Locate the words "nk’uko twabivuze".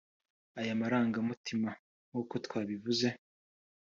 2.09-3.07